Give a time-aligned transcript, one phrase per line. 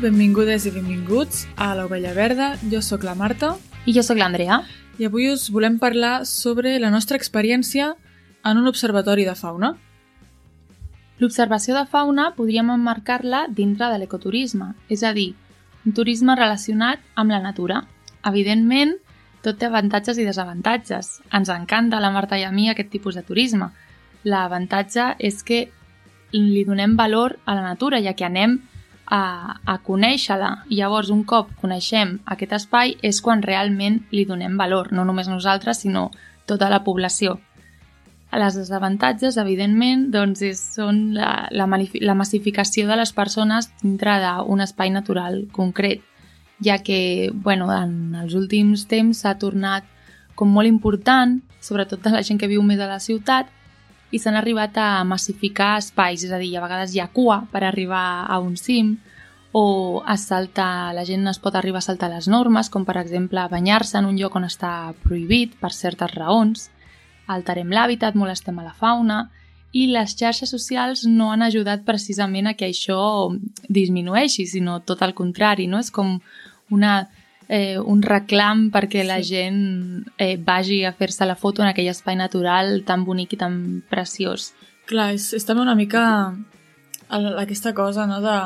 [0.00, 2.54] Benvingudes i benvinguts a l'Ovella Verda.
[2.72, 3.50] Jo sóc la Marta
[3.84, 4.62] I jo sóc l'Andrea.
[4.96, 7.96] i avui us volem parlar sobre la nostra experiència
[8.44, 9.74] en un observatori de fauna.
[11.18, 15.34] L'observació de fauna podríem emmarcar-la dintre de l'ecoturisme, és a dir,
[15.84, 17.84] un turisme relacionat amb la natura.
[18.24, 18.96] Evidentment,
[19.42, 21.20] tot té avantatges i desavantatges.
[21.30, 23.68] Ens encanta la Marta i a mi aquest tipus de turisme.
[24.24, 25.68] L'avantatge és que
[26.32, 28.62] li donem valor a la natura, ja que anem
[29.10, 30.50] a, a conèixer-la.
[30.70, 35.82] Llavors, un cop coneixem aquest espai, és quan realment li donem valor, no només nosaltres,
[35.82, 36.08] sinó
[36.46, 37.38] tota la població.
[38.30, 44.62] Les desavantatges, evidentment, doncs és, són la, la, la massificació de les persones dintre d'un
[44.62, 46.06] espai natural concret,
[46.62, 49.86] ja que, bueno, en els últims temps s'ha tornat
[50.38, 53.50] com molt important, sobretot de la gent que viu més a la ciutat,
[54.10, 57.62] i s'han arribat a massificar espais, és a dir, a vegades hi ha cua per
[57.64, 58.96] arribar a un cim,
[59.52, 63.46] o es salta, la gent es pot arribar a saltar les normes, com per exemple
[63.50, 66.68] banyar-se en un lloc on està prohibit per certes raons,
[67.30, 69.24] alterem l'hàbitat, molestem a la fauna,
[69.72, 73.30] i les xarxes socials no han ajudat precisament a que això
[73.68, 75.78] disminueixi, sinó tot el contrari, no?
[75.78, 76.18] És com
[76.74, 77.08] una,
[77.50, 82.14] eh, un reclam perquè la gent eh, vagi a fer-se la foto en aquell espai
[82.14, 83.56] natural tan bonic i tan
[83.90, 84.52] preciós.
[84.86, 86.04] Clar, és, és també una mica
[87.10, 88.36] aquesta cosa, no?, de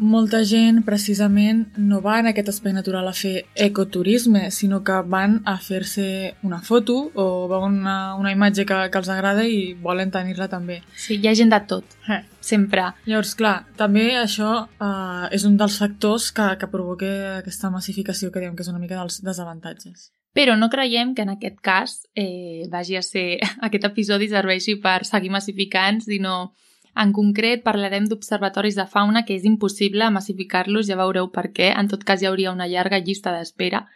[0.00, 5.40] molta gent precisament no va en aquest espai natural a fer ecoturisme, sinó que van
[5.44, 10.10] a fer-se una foto o veuen una, una imatge que, que els agrada i volen
[10.10, 10.80] tenir-la també.
[10.96, 12.22] Sí, hi ha gent de tot, Eh.
[12.40, 12.86] sempre.
[13.06, 18.40] Llavors, clar, també això eh, és un dels factors que, que provoca aquesta massificació que
[18.40, 20.10] diem que és una mica dels desavantatges.
[20.32, 25.04] Però no creiem que en aquest cas eh, vagi a ser aquest episodi serveixi per
[25.04, 26.52] seguir massificant, sinó
[27.00, 31.72] en concret parlarem d'observatoris de fauna que és impossible massificar-los, ja veureu per què.
[31.72, 33.86] En tot cas hi hauria una llarga llista d'espera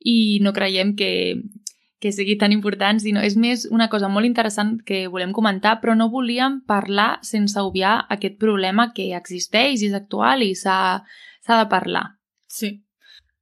[0.00, 1.10] i no creiem que,
[2.00, 5.94] que sigui tan important, sinó és més una cosa molt interessant que volem comentar, però
[5.94, 11.02] no volíem parlar sense obviar aquest problema que existeix i és actual i s'ha
[11.46, 12.06] de parlar.
[12.48, 12.80] Sí.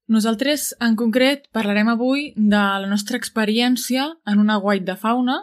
[0.08, 5.42] Nosaltres, en concret, parlarem avui de la nostra experiència en una guait de fauna,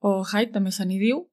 [0.00, 1.24] o hike, també se n'hi diu.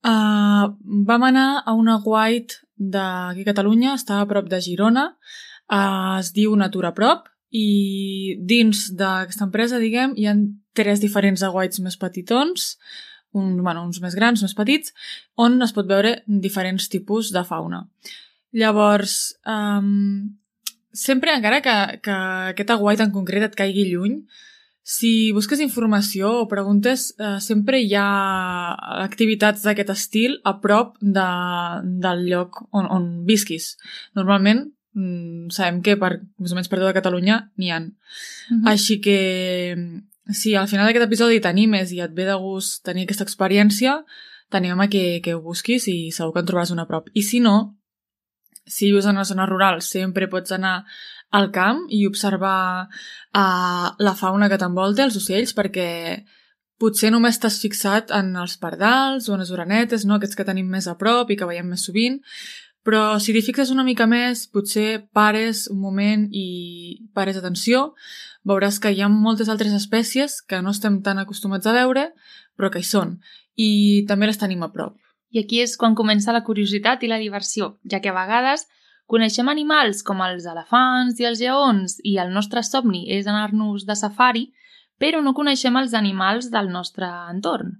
[0.00, 0.72] Uh,
[1.06, 5.10] vam anar a una guait d'aquí a Catalunya, està a prop de Girona,
[5.68, 10.36] uh, es diu Natura Prop, i dins d'aquesta empresa, diguem, hi ha
[10.78, 12.76] tres diferents aguaits més petitons,
[13.36, 14.94] un, bueno, uns més grans, més petits,
[15.38, 17.84] on es pot veure diferents tipus de fauna.
[18.56, 20.30] Llavors, um,
[20.92, 22.16] sempre, encara que, que
[22.54, 24.22] aquest aguait en concret et caigui lluny,
[24.82, 28.72] si busques informació o preguntes, eh, sempre hi ha
[29.04, 31.26] activitats d'aquest estil a prop de,
[32.02, 33.74] del lloc on, on visquis.
[34.16, 34.64] Normalment,
[34.94, 37.80] mm, sabem que per, més o menys per tota Catalunya n'hi ha.
[37.80, 38.66] Mhm.
[38.66, 39.76] Així que
[40.32, 44.00] si al final d'aquest episodi t'animes i et ve de gust tenir aquesta experiència,
[44.50, 47.08] t'animem a que, que ho busquis i segur que en trobaràs una a prop.
[47.14, 47.76] I si no,
[48.66, 50.84] si vius en una zona rural, sempre pots anar
[51.30, 55.90] al camp i observar uh, la fauna que t'envolta, els ocells, perquè
[56.80, 60.16] potser només t'has fixat en els pardals o en les orenetes, no?
[60.16, 62.18] aquests que tenim més a prop i que veiem més sovint,
[62.86, 66.46] però si t'hi fixes una mica més, potser pares un moment i
[67.14, 67.90] pares atenció,
[68.48, 72.08] veuràs que hi ha moltes altres espècies que no estem tan acostumats a veure,
[72.56, 73.18] però que hi són,
[73.54, 74.96] i també les tenim a prop.
[75.30, 78.66] I aquí és quan comença la curiositat i la diversió, ja que a vegades
[79.10, 83.98] coneixem animals com els elefants i els lleons i el nostre somni és anar-nos de
[83.98, 84.48] safari,
[85.00, 87.78] però no coneixem els animals del nostre entorn.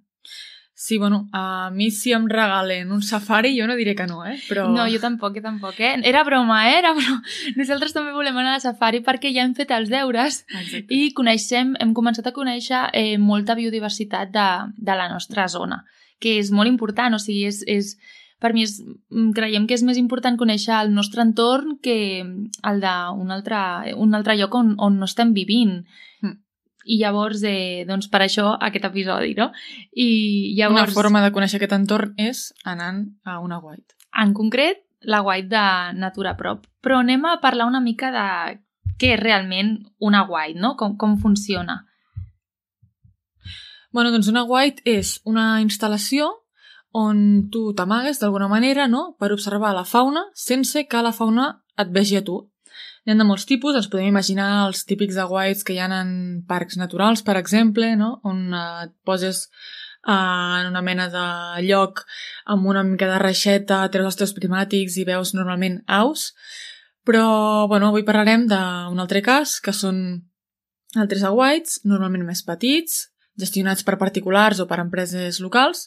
[0.80, 4.38] Sí, bueno, a mi si em regalen un safari jo no diré que no, eh?
[4.48, 4.62] Però...
[4.72, 5.91] No, jo tampoc, jo tampoc, eh?
[6.09, 6.78] Era broma, eh?
[6.78, 7.18] Era broma.
[7.60, 10.88] Nosaltres també volem anar a safari perquè ja hem fet els deures Exacte.
[10.88, 14.47] i coneixem, hem començat a conèixer eh, molta biodiversitat de,
[14.80, 15.82] de la nostra zona,
[16.16, 17.92] que és molt important, o sigui, és, és,
[18.41, 22.81] per mi és, mm, creiem que és més important conèixer el nostre entorn que el
[22.81, 25.84] d'un altre, un altre lloc on, on no estem vivint.
[26.22, 26.39] Mm.
[26.91, 29.51] I llavors, eh, doncs per això aquest episodi, no?
[29.92, 33.84] I Una llavors, forma de conèixer aquest entorn és anant a una guait.
[34.16, 35.60] en concret, la guait de
[35.97, 36.66] Natura Prop.
[36.83, 38.59] Però anem a parlar una mica de
[38.98, 40.75] què és realment una guait, no?
[40.77, 41.87] Com, com funciona.
[43.92, 46.28] Bueno, doncs una guait és una instal·lació
[46.92, 51.91] on tu t'amagues d'alguna manera, no?, per observar la fauna sense que la fauna et
[51.95, 52.41] vegi a tu.
[53.04, 56.42] N'hi ha de molts tipus, ens podem imaginar els típics aguaits que hi ha en
[56.48, 58.19] parcs naturals, per exemple, no?
[58.28, 61.27] on et poses eh, en una mena de
[61.65, 62.04] lloc
[62.45, 66.33] amb una mica de reixeta, treus els teus primàtics i veus normalment aus.
[67.07, 70.27] Però, bueno, avui parlarem d'un altre cas, que són
[71.01, 73.07] altres aguaits, normalment més petits,
[73.41, 75.87] gestionats per particulars o per empreses locals,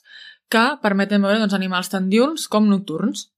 [0.51, 3.29] que permeten veure doncs, animals tant diurns com nocturns.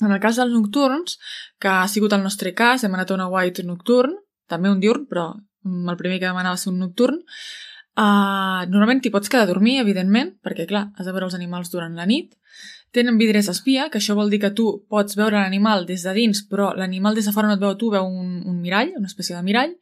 [0.00, 1.18] En el cas dels nocturns,
[1.60, 4.14] que ha sigut el nostre cas, hem anat a un white nocturn,
[4.48, 5.32] també un diurn, però
[5.66, 7.20] el primer que vam anar va ser un nocturn,
[8.00, 11.72] Uh, normalment t'hi pots quedar a dormir, evidentment, perquè, clar, has de veure els animals
[11.72, 12.36] durant la nit.
[12.94, 16.40] Tenen vidres espia, que això vol dir que tu pots veure l'animal des de dins,
[16.48, 19.36] però l'animal des de fora no et veu tu, veu un, un mirall, una espècie
[19.36, 19.74] de mirall,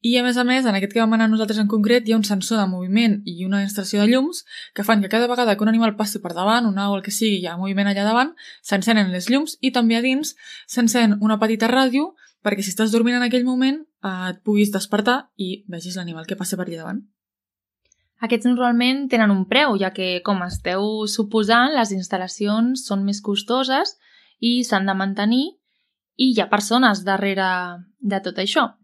[0.00, 2.18] i a més a més, en aquest que vam anar nosaltres en concret, hi ha
[2.20, 5.66] un sensor de moviment i una instal·lació de llums que fan que cada vegada que
[5.66, 8.30] un animal passi per davant, un au, el que sigui, hi ha moviment allà davant,
[8.62, 10.36] s'encenen les llums i també a dins
[10.70, 12.12] s'encén una petita ràdio
[12.46, 16.38] perquè si estàs dormint en aquell moment eh, et puguis despertar i vegis l'animal que
[16.38, 17.02] passa per allà davant.
[18.22, 23.96] Aquests normalment tenen un preu, ja que, com esteu suposant, les instal·lacions són més costoses
[24.38, 25.44] i s'han de mantenir
[26.18, 27.50] i hi ha persones darrere
[27.98, 28.77] de tot això.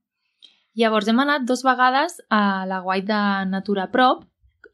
[0.75, 3.19] Llavors hem anat dos vegades a la guai de
[3.51, 4.25] Natura Prop,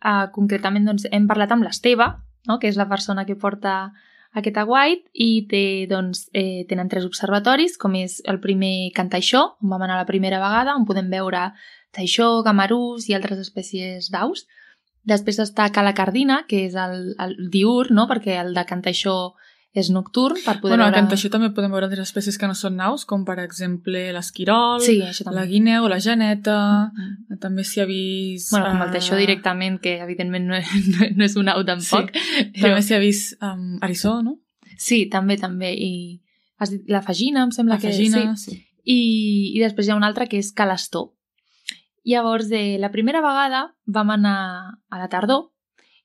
[0.01, 2.07] uh, concretament doncs, hem parlat amb l'Esteve,
[2.49, 2.57] no?
[2.59, 3.91] que és la persona que porta
[4.39, 9.43] aquest aguait i té, doncs, eh, tenen tres observatoris, com és el primer Can Taixó,
[9.61, 11.51] on vam anar la primera vegada, on podem veure
[11.93, 14.47] taixó, gamarús i altres espècies d'aus.
[15.03, 18.07] Després està Cala Cardina, que és el, el diur, no?
[18.07, 19.35] perquè el de Can Taixó
[19.73, 20.97] és nocturn per poder bueno, veure...
[20.97, 24.09] Bueno, a això també podem veure altres espècies que no són naus, com per exemple
[24.17, 24.97] l'esquirol, sí,
[25.31, 27.39] la guineu, la geneta, mm -hmm.
[27.39, 28.51] també s'hi ha vist...
[28.51, 29.19] Bueno, com el teixó uh...
[29.19, 30.67] directament, que evidentment no és,
[31.17, 32.11] no és un au tampoc.
[32.11, 32.51] Sí.
[32.55, 32.75] Però...
[32.75, 34.41] També s'hi ha vist um, arissó, no?
[34.77, 35.73] Sí, també, també.
[35.75, 36.21] I
[36.59, 37.89] has dit la fagina, em sembla la que...
[37.89, 38.51] Fagina, sí.
[38.51, 38.67] sí.
[38.85, 41.15] I, I després hi ha un altre que és calastó.
[42.03, 45.50] Llavors, eh, la primera vegada vam anar a la tardor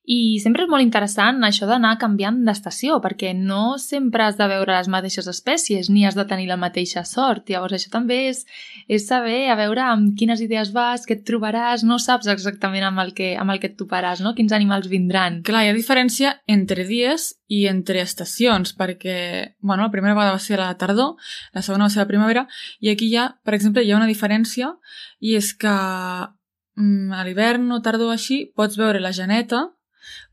[0.06, 4.76] i sempre és molt interessant això d'anar canviant d'estació, perquè no sempre has de veure
[4.76, 7.50] les mateixes espècies, ni has de tenir la mateixa sort.
[7.50, 8.44] Llavors això també és,
[8.86, 13.02] és saber a veure amb quines idees vas, què et trobaràs, no saps exactament amb
[13.02, 14.36] el que, amb el que et toparàs, no?
[14.38, 15.42] quins animals vindran.
[15.46, 20.44] Clar, hi ha diferència entre dies i entre estacions, perquè, bueno, la primera vegada va
[20.44, 21.16] ser la tardor,
[21.54, 22.46] la segona va ser la primavera,
[22.80, 24.76] i aquí ha, per exemple, hi ha una diferència,
[25.22, 29.66] i és que mm, a l'hivern o tardor així pots veure la geneta,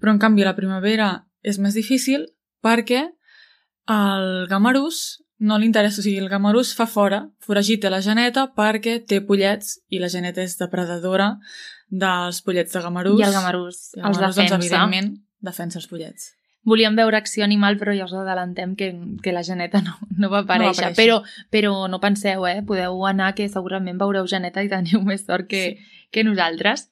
[0.01, 2.29] però en canvi la primavera és més difícil
[2.63, 3.07] perquè
[3.91, 9.01] el gamarús no li interessa, o sigui, el gamarús fa fora, foragita la geneta perquè
[9.03, 11.33] té pollets i la geneta és depredadora
[11.91, 13.19] dels pollets de gamarús.
[13.19, 14.55] I el gamarús, el gamarús els defensa.
[14.55, 15.11] Doncs, evidentment,
[15.43, 16.31] defensa els pollets.
[16.63, 18.93] Volíem veure acció animal, però ja us adelantem que,
[19.23, 20.63] que la geneta no, no va aparèixer.
[20.63, 20.95] No va aparèixer.
[21.01, 21.19] Però,
[21.51, 22.61] però no penseu, eh?
[22.67, 26.07] Podeu anar, que segurament veureu geneta i teniu més sort que, sí.
[26.15, 26.87] que nosaltres.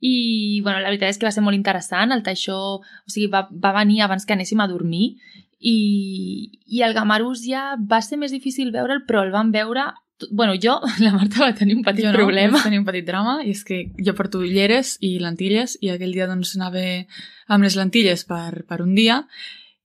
[0.00, 2.14] I, bueno, la veritat és que va ser molt interessant.
[2.14, 5.16] El Taixó, o sigui, va, va venir abans que anéssim a dormir
[5.58, 9.90] i, i el Gamarús ja va ser més difícil veure'l, però el vam veure
[10.32, 12.58] Bueno, jo, la Marta va tenir un petit jo no, problema.
[12.58, 16.10] Jo tenir un petit drama, i és que jo porto ulleres i lentilles, i aquell
[16.10, 16.82] dia doncs anava
[17.46, 19.20] amb les lentilles per, per un dia,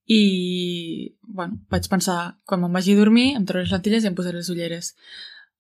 [0.10, 4.18] i, bueno, vaig pensar, quan me'n vagi a dormir, em trauré les lentilles i em
[4.18, 4.96] posaré les ulleres.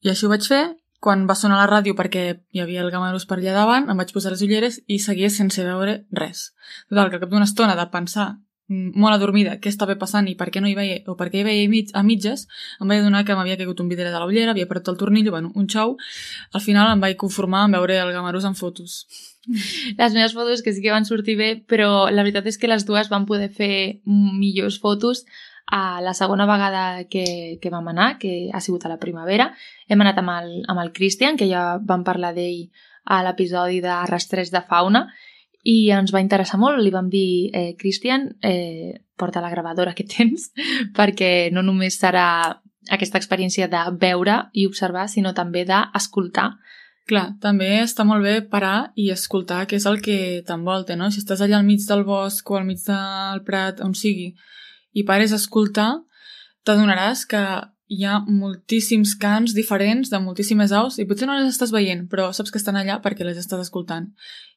[0.02, 0.64] I així ho vaig fer,
[1.04, 2.24] quan va sonar la ràdio perquè
[2.56, 5.66] hi havia el Gamarús per allà davant, em vaig posar les ulleres i seguia sense
[5.68, 6.52] veure res.
[6.88, 8.30] Total, que al cap d'una estona de pensar
[8.74, 11.46] molt adormida què estava passant i per què no hi veia o per què hi
[11.46, 12.46] veia mig, a mitges,
[12.80, 15.34] em vaig adonar que m'havia caigut un vidre de la ullera, havia perdut el tornillo,
[15.36, 15.98] bueno, un xou.
[16.54, 19.04] Al final em vaig conformar amb veure el Gamarús en fotos.
[20.00, 22.88] Les meves fotos que sí que van sortir bé, però la veritat és que les
[22.88, 25.26] dues van poder fer millors fotos
[25.66, 29.54] a la segona vegada que, que vam anar, que ha sigut a la primavera,
[29.88, 32.68] hem anat amb el, amb el Christian, que ja vam parlar d'ell
[33.06, 35.08] a l'episodi de Rastres de Fauna,
[35.64, 36.82] i ens va interessar molt.
[36.84, 40.52] Li vam dir, eh, Christian, eh, porta la gravadora que tens,
[40.98, 42.60] perquè no només serà
[42.92, 46.52] aquesta experiència de veure i observar, sinó també d'escoltar.
[47.08, 51.10] Clar, també està molt bé parar i escoltar què és el que t'envolta, no?
[51.12, 54.34] Si estàs allà al mig del bosc o al mig del prat, on sigui,
[54.94, 55.92] i pares a escoltar,
[56.64, 57.44] t'adonaràs que
[57.94, 62.30] hi ha moltíssims cants diferents de moltíssimes aus i potser no les estàs veient, però
[62.34, 64.08] saps que estan allà perquè les estàs escoltant.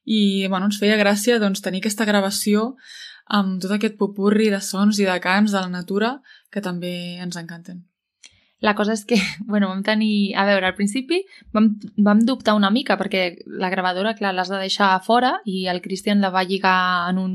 [0.04, 2.74] I, bueno, ens feia gràcia doncs, tenir aquesta gravació
[3.26, 6.16] amb tot aquest popurri de sons i de cants de la natura
[6.52, 7.82] que també ens encanten.
[8.64, 10.34] La cosa és que, bueno, vam tenir...
[10.36, 11.20] A veure, al principi
[11.52, 15.66] vam, vam dubtar una mica perquè la gravadora, clar, l'has de deixar a fora i
[15.68, 17.34] el Christian la va lligar en un,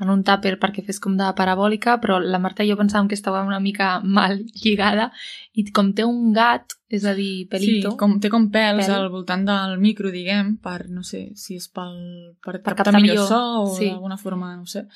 [0.00, 3.18] en un tàper perquè fes com de parabòlica, però la Marta i jo pensàvem que
[3.18, 5.10] estava una mica mal lligada
[5.54, 7.90] i com té un gat, és a dir, pelito...
[7.90, 8.94] Sí, com, té com pèls pèl.
[8.94, 11.96] al voltant del micro, diguem, per, no sé, si és pel,
[12.44, 13.90] per, per captar millor so o sí.
[13.90, 14.86] d'alguna forma, no sé.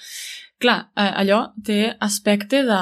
[0.62, 2.78] Clar, eh, allò té aspecte de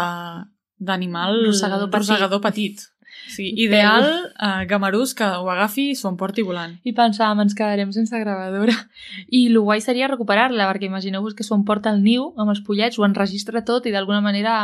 [0.78, 2.84] d'animal rosegador, rosegador petit.
[3.26, 4.04] Sí, ideal
[4.38, 6.76] uh, gamarús que ho agafi i s'ho emporti volant.
[6.86, 8.76] I pensàvem, ens quedarem sense gravadora.
[9.34, 13.00] I el guai seria recuperar-la, perquè imagineu-vos que s'ho emporta el niu amb els pollets,
[13.00, 14.54] ho enregistra tot i d'alguna manera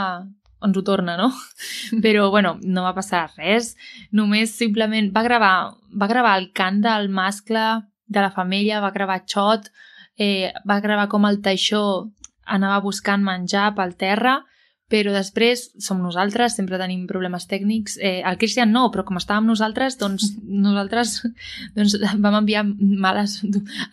[0.62, 1.32] ens ho torna, no?
[2.04, 3.74] Però, bueno, no va passar res.
[4.14, 5.54] Només simplement va gravar,
[5.90, 7.64] va gravar el cant del mascle
[8.06, 9.72] de la femella, va gravar xot,
[10.16, 12.12] eh, va gravar com el teixó
[12.44, 14.42] anava buscant menjar pel terra,
[14.92, 17.94] però després som nosaltres, sempre tenim problemes tècnics.
[17.96, 20.34] Eh, el Christian no, però com estàvem nosaltres, doncs
[20.66, 21.14] nosaltres
[21.76, 23.38] doncs, vam enviar males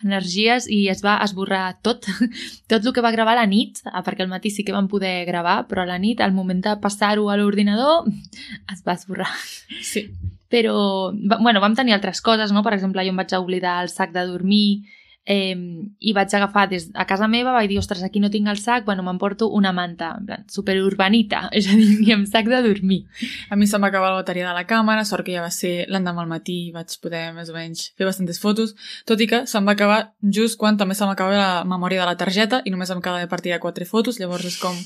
[0.04, 2.04] energies i es va esborrar tot,
[2.70, 4.90] tot el que va gravar a la nit, ah, perquè al matí sí que vam
[4.92, 8.10] poder gravar, però a la nit, al moment de passar-ho a l'ordinador,
[8.74, 9.32] es va esborrar.
[9.80, 10.10] Sí.
[10.50, 12.64] Però, bueno, vam tenir altres coses, no?
[12.66, 14.82] Per exemple, jo em vaig oblidar el sac de dormir,
[15.24, 15.56] eh,
[15.98, 18.84] i vaig agafar des a casa meva, vaig dir, ostres, aquí no tinc el sac,
[18.84, 23.04] bueno, m'emporto una manta, en plan, superurbanita, és a dir, ni amb sac de dormir.
[23.50, 25.86] A mi se'm va acabar la bateria de la càmera, sort que ja va ser
[25.88, 28.74] l'endemà al matí i vaig poder més o menys fer bastantes fotos,
[29.06, 32.18] tot i que se'm va acabar just quan també se m'acaba la memòria de la
[32.18, 34.76] targeta i només em quedava de partir de quatre fotos, llavors és com...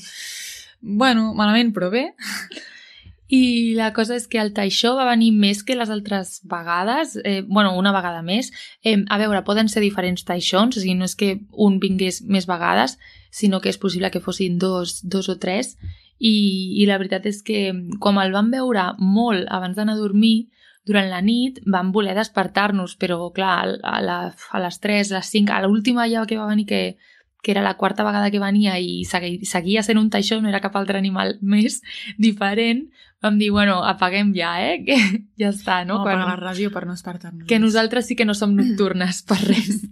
[0.85, 2.11] Bueno, malament, però bé.
[3.35, 7.41] I la cosa és que el Taixó va venir més que les altres vegades, eh,
[7.47, 8.51] bueno, una vegada més.
[8.83, 12.47] Eh, a veure, poden ser diferents Taixons, o sigui, no és que un vingués més
[12.47, 12.97] vegades,
[13.31, 15.75] sinó que és possible que fossin dos, dos o tres.
[16.19, 16.35] I,
[16.81, 20.47] I la veritat és que com el vam veure molt abans d'anar a dormir,
[20.85, 25.31] durant la nit vam voler despertar-nos, però clar, a, la, a les 3, a les
[25.33, 26.81] 5, a l'última ja que va venir que
[27.45, 30.73] que era la quarta vegada que venia i seguia sent un taixó, no era cap
[30.79, 31.77] altre animal més
[32.17, 32.87] diferent,
[33.21, 34.81] vam dir, bueno, apaguem ja, eh?
[34.87, 34.97] Que
[35.37, 36.01] ja està, no?
[36.01, 36.17] Quan...
[36.17, 37.45] apagar la ràdio per no espartar-nos.
[37.45, 39.83] Que nosaltres sí que no som nocturnes per res.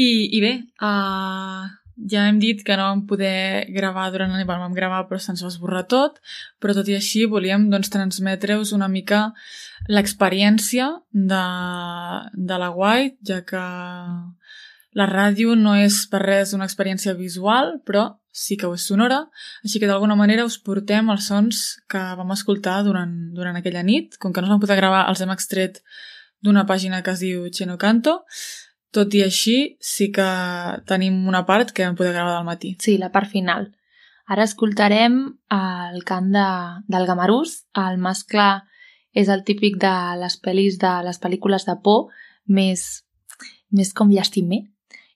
[0.00, 0.50] I, i bé,
[0.82, 1.68] uh,
[2.10, 5.44] ja hem dit que no vam poder gravar durant la nit, vam gravar però se'ns
[5.44, 6.18] va esborrar tot,
[6.58, 9.28] però tot i així volíem doncs, transmetre-us una mica
[9.86, 11.44] l'experiència de,
[12.34, 13.62] de la White, ja que
[14.98, 19.24] la ràdio no és per res una experiència visual, però sí que ho és sonora,
[19.64, 24.16] així que d'alguna manera us portem els sons que vam escoltar durant, durant aquella nit.
[24.18, 25.82] Com que no es van poder gravar, els hem extret
[26.42, 28.20] d'una pàgina que es diu Cheno Canto,
[28.90, 30.26] tot i així, sí que
[30.88, 32.74] tenim una part que vam poder gravar del matí.
[32.82, 33.70] Sí, la part final.
[34.30, 35.20] Ara escoltarem
[35.54, 36.48] el cant de,
[36.90, 37.64] del gamarús.
[37.78, 38.48] El mascle
[39.14, 42.10] és el típic de les pel·lis de les pel·lícules de por,
[42.46, 43.04] més,
[43.74, 44.64] més com llastimer,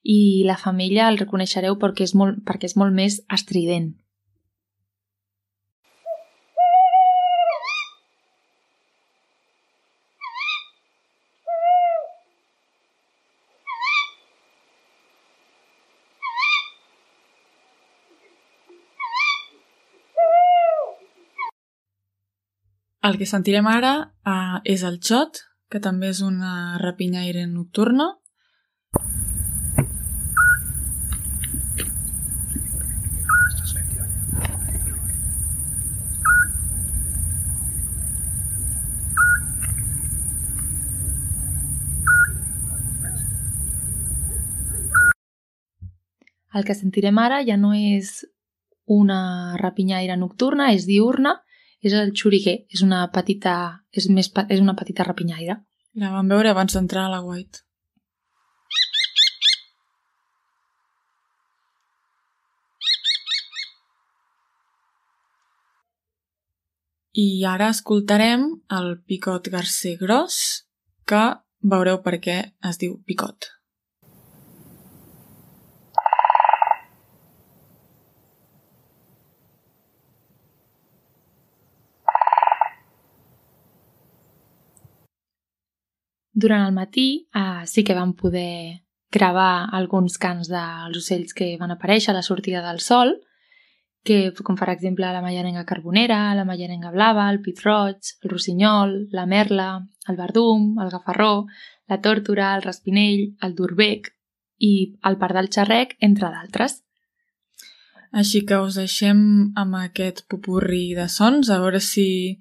[0.05, 3.95] i la femella el reconeixereu perquè és molt, perquè és molt més estrident.
[23.05, 28.07] El que sentirem ara uh, és el xot, que també és una rapinyaire nocturna,
[46.55, 48.23] El que sentirem ara ja no és
[48.87, 51.35] una rapinyaire nocturna, és diurna,
[51.83, 53.55] és el xuriguer, és una petita,
[53.93, 55.59] és més, és una petita rapinyaire.
[56.01, 57.65] La vam veure abans d'entrar a la White.
[67.15, 70.39] I ara escoltarem el picot garcer gros,
[71.07, 71.23] que
[71.63, 73.54] veureu per què es diu picot.
[86.45, 88.85] Durant el matí eh, sí que vam poder
[89.15, 93.15] gravar alguns cants dels ocells que van aparèixer a la sortida del sol,
[94.05, 98.93] que, com per exemple la mallarenga carbonera, la mallarenga blava, el pit roig, el rossinyol,
[99.17, 99.69] la merla,
[100.11, 101.47] el verdum, el gafarró,
[101.89, 104.13] la tòrtora, el raspinell, el durbec
[104.61, 104.75] i
[105.09, 106.83] el pardal xerrec, entre d'altres.
[108.13, 109.25] Així que us deixem
[109.57, 112.37] amb aquest popurri de sons, a veure si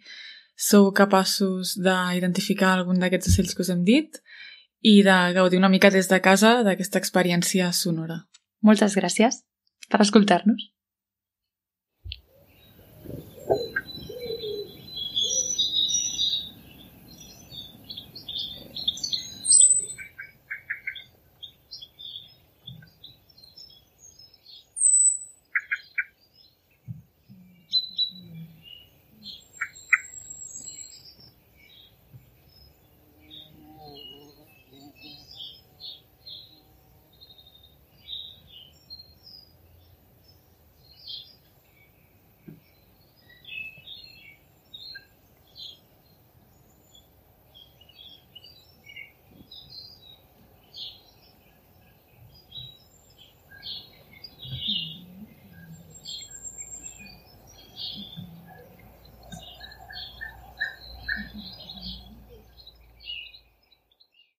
[0.56, 4.20] sou capaços d'identificar algun d'aquests ocells que us hem dit
[4.84, 8.24] i de gaudir una mica des de casa d'aquesta experiència sonora.
[8.62, 9.44] Moltes gràcies
[9.90, 10.73] per escoltar-nos.